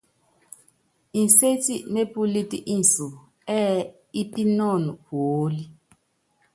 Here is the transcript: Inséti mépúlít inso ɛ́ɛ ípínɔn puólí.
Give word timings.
Inséti 1.19 1.75
mépúlít 1.93 2.51
inso 2.73 3.07
ɛ́ɛ 3.57 3.69
ípínɔn 4.21 4.83
puólí. 5.05 5.63